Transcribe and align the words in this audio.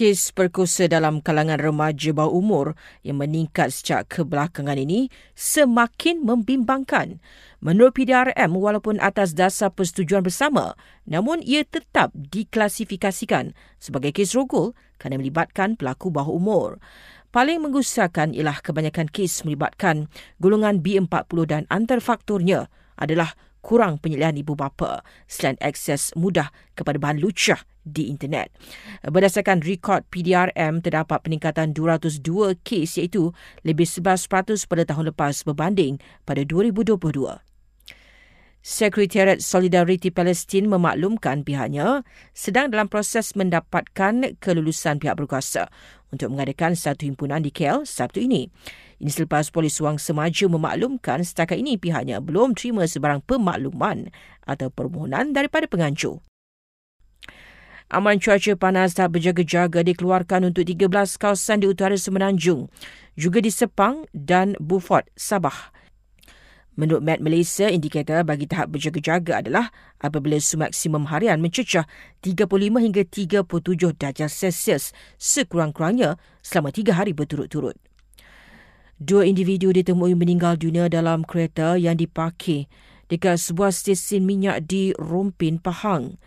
Kes 0.00 0.32
perkosa 0.32 0.88
dalam 0.88 1.20
kalangan 1.20 1.60
remaja 1.60 2.16
bawah 2.16 2.32
umur 2.32 2.72
yang 3.04 3.20
meningkat 3.20 3.68
sejak 3.68 4.08
kebelakangan 4.08 4.80
ini 4.80 5.12
semakin 5.36 6.24
membimbangkan. 6.24 7.20
Menurut 7.60 8.00
PDRM, 8.00 8.48
walaupun 8.56 8.96
atas 8.96 9.36
dasar 9.36 9.68
persetujuan 9.68 10.24
bersama, 10.24 10.72
namun 11.04 11.44
ia 11.44 11.68
tetap 11.68 12.16
diklasifikasikan 12.16 13.52
sebagai 13.76 14.16
kes 14.16 14.32
rogol 14.32 14.72
kerana 14.96 15.20
melibatkan 15.20 15.76
pelaku 15.76 16.08
bawah 16.08 16.32
umur. 16.32 16.80
Paling 17.28 17.60
menggusakan 17.60 18.32
ialah 18.32 18.64
kebanyakan 18.64 19.04
kes 19.12 19.44
melibatkan 19.44 20.08
golongan 20.40 20.80
B40 20.80 21.28
dan 21.44 21.62
antara 21.68 22.00
faktornya 22.00 22.72
adalah 22.96 23.36
kurang 23.60 24.00
penyelidikan 24.00 24.40
ibu 24.40 24.52
bapa 24.56 25.04
selain 25.28 25.56
akses 25.60 26.12
mudah 26.16 26.52
kepada 26.74 26.96
bahan 26.96 27.20
lucah 27.20 27.60
di 27.84 28.12
internet. 28.12 28.52
Berdasarkan 29.04 29.64
rekod 29.64 30.04
PDRM, 30.12 30.84
terdapat 30.84 31.24
peningkatan 31.24 31.72
202 31.72 32.60
kes 32.60 33.00
iaitu 33.00 33.32
lebih 33.64 33.88
11% 33.88 34.68
pada 34.68 34.82
tahun 34.84 35.14
lepas 35.14 35.44
berbanding 35.48 35.96
pada 36.28 36.44
2022. 36.44 37.40
Sekretariat 38.60 39.40
Solidariti 39.40 40.12
Palestin 40.12 40.68
memaklumkan 40.68 41.48
pihaknya 41.48 42.04
sedang 42.36 42.68
dalam 42.68 42.92
proses 42.92 43.32
mendapatkan 43.32 44.36
kelulusan 44.36 45.00
pihak 45.00 45.16
berkuasa 45.16 45.72
untuk 46.12 46.36
mengadakan 46.36 46.76
satu 46.76 47.08
himpunan 47.08 47.40
di 47.40 47.48
KL 47.56 47.88
Sabtu 47.88 48.20
ini. 48.20 48.52
Ini 49.00 49.08
selepas 49.08 49.48
polis 49.48 49.80
Wang 49.80 49.96
Semaju 49.96 50.60
memaklumkan 50.60 51.24
setakat 51.24 51.56
ini 51.56 51.80
pihaknya 51.80 52.20
belum 52.20 52.52
terima 52.52 52.84
sebarang 52.84 53.24
pemakluman 53.24 54.12
atau 54.44 54.68
permohonan 54.68 55.32
daripada 55.32 55.64
pengancur. 55.64 56.20
Aman 57.90 58.20
cuaca 58.20 58.54
panas 58.54 58.94
tak 58.94 59.16
berjaga-jaga 59.16 59.82
dikeluarkan 59.82 60.52
untuk 60.52 60.62
13 60.62 60.86
kawasan 61.16 61.64
di 61.64 61.66
utara 61.66 61.96
Semenanjung, 61.98 62.70
juga 63.18 63.42
di 63.42 63.50
Sepang 63.50 64.06
dan 64.14 64.54
Beaufort, 64.62 65.10
Sabah. 65.18 65.74
Menurut 66.78 67.02
Met 67.02 67.18
Malaysia, 67.18 67.66
indikator 67.66 68.22
bagi 68.22 68.46
tahap 68.46 68.70
berjaga-jaga 68.76 69.42
adalah 69.42 69.74
apabila 69.98 70.38
suhu 70.38 70.62
maksimum 70.62 71.10
harian 71.10 71.42
mencecah 71.42 71.82
35 72.22 72.78
hingga 72.78 73.02
37 73.08 73.96
darjah 73.98 74.30
Celsius 74.30 74.94
sekurang-kurangnya 75.18 76.14
selama 76.46 76.70
tiga 76.70 76.94
hari 76.94 77.10
berturut-turut. 77.10 77.74
Dua 79.00 79.24
individu 79.24 79.72
ditemui 79.72 80.12
meninggal 80.12 80.60
dunia 80.60 80.84
dalam 80.92 81.24
kereta 81.24 81.80
yang 81.80 81.96
diparkir 81.96 82.68
dekat 83.08 83.40
sebuah 83.40 83.72
stesen 83.72 84.28
minyak 84.28 84.68
di 84.68 84.92
Rompin, 85.00 85.56
Pahang. 85.56 86.20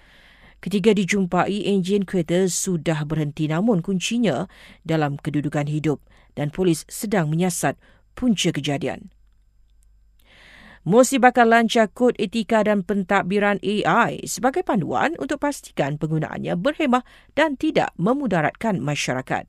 Ketika 0.57 0.89
dijumpai, 0.89 1.69
enjin 1.69 2.01
kereta 2.01 2.49
sudah 2.49 3.05
berhenti 3.05 3.45
namun 3.45 3.85
kuncinya 3.85 4.49
dalam 4.81 5.21
kedudukan 5.21 5.69
hidup 5.69 6.01
dan 6.33 6.49
polis 6.49 6.81
sedang 6.89 7.29
menyiasat 7.29 7.77
punca 8.17 8.49
kejadian. 8.49 9.13
Mosi 10.81 11.21
bakal 11.21 11.53
lancar 11.53 11.93
kod 11.93 12.17
etika 12.17 12.65
dan 12.65 12.81
pentadbiran 12.81 13.61
AI 13.61 14.25
sebagai 14.25 14.65
panduan 14.65 15.13
untuk 15.21 15.45
pastikan 15.45 16.01
penggunaannya 16.01 16.57
berhemah 16.57 17.05
dan 17.37 17.53
tidak 17.53 17.93
memudaratkan 18.01 18.81
masyarakat. 18.81 19.45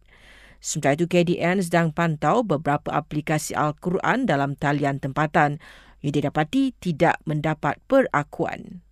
Sementara 0.65 0.97
itu, 0.97 1.05
KDN 1.05 1.61
sedang 1.61 1.93
pantau 1.93 2.41
beberapa 2.41 2.89
aplikasi 2.89 3.53
Al-Quran 3.53 4.25
dalam 4.25 4.57
talian 4.57 4.97
tempatan 4.97 5.61
yang 6.01 6.13
didapati 6.17 6.73
tidak 6.81 7.21
mendapat 7.29 7.77
perakuan. 7.85 8.84